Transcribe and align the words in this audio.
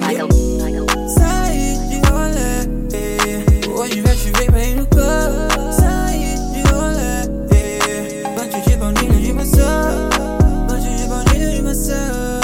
Like 0.00 0.16
yeah. 0.16 0.24
a, 0.24 1.08
Ça 1.08 1.52
y 1.52 1.56
est, 1.68 1.76
du 1.88 1.96
haut 1.98 2.28
là. 2.36 2.64
Ouais, 3.78 3.88
je 3.90 4.00
vais, 4.00 4.16
je 4.16 4.30
vais, 4.38 4.48
mais 4.52 4.74
le 4.74 4.84
corps. 4.84 5.72
Ça 5.72 6.12
y 6.12 6.24
est, 6.24 6.38
du 6.54 6.62
haut 6.68 6.92
là. 6.98 7.26
Bon, 8.36 8.44
tu 8.50 8.58
j'ai 8.68 8.76
bon, 8.76 8.92
il 9.02 9.28
est 9.28 9.32
ma 9.32 9.44
soeur. 9.44 10.10
Bon, 10.68 10.74
tu 10.76 10.88
j'ai 10.98 11.08
bon, 11.08 11.20
il 11.34 11.42
est 11.42 11.62
ma 11.62 11.74
soeur. 11.74 12.42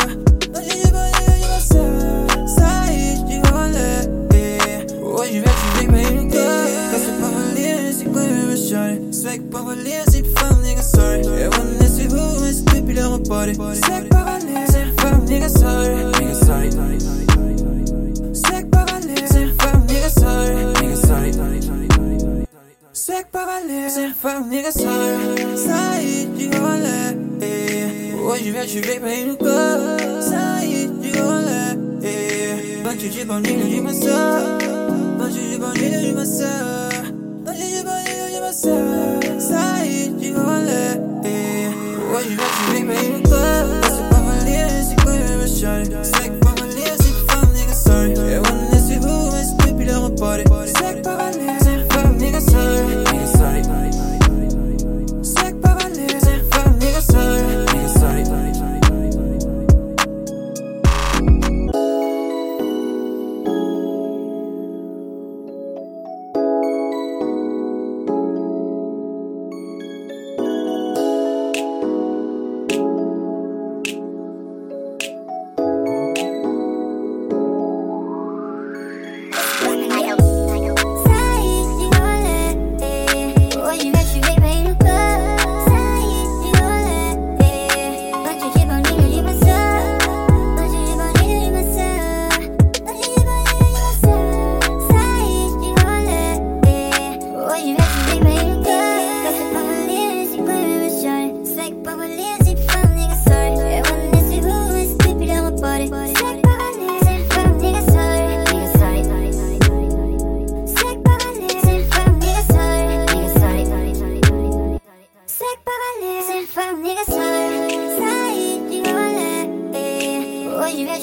Swag 9.13 9.41
på 9.51 9.59
vår 9.59 9.75
liv, 9.75 10.05
sitt 10.11 10.27
fan 10.39 10.63
nigga 10.63 10.83
sorry 10.83 11.21
Everyone 11.21 11.83
is 11.83 11.99
we 11.99 12.05
who 12.05 12.45
is 12.45 12.59
stupid 12.59 12.97
little 12.97 13.19
body 13.19 13.55
Swag 13.55 14.09
på 14.11 14.17
vår 14.17 14.39
liv, 14.47 14.67
sitt 14.69 15.01
fan 15.01 15.27
nigga 15.27 15.49
sorry 15.49 15.78
aller. 23.63 23.89
C'est 23.89 24.05
une 24.05 24.15
femme, 24.15 24.49
nigga, 24.49 24.71
ça 24.71 24.81
Ça 25.57 26.03
y 26.03 26.23
est, 26.23 26.29
tu 26.39 26.49
vas 26.59 26.73
aller. 26.73 28.15
Oh, 28.23 28.35
je 28.37 28.51
viens, 28.51 28.67
je 28.67 28.79
vais 28.81 29.01
payer 29.01 29.25
le 29.27 29.37
corps. 29.37 30.23
Ça 30.23 30.65
y 30.65 30.83
est, 30.83 30.91
tu 31.03 31.11
vas 31.19 31.39
aller. 31.39 32.83
Bah, 32.85 32.91
tu 32.99 33.09
dis 33.09 33.25
bon, 33.25 33.41
nigga, 33.41 33.65
dis 33.65 33.81
ma 33.81 33.93
soeur. 33.93 34.59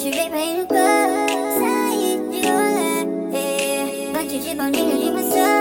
Say 0.06 0.12
it, 0.12 0.30
you're 2.32 2.54
like, 2.54 3.08
yeah. 3.34 4.14
But 4.14 4.32
you 4.32 4.40
keep 4.40 4.60
on 4.60 4.72
doing. 4.72 5.55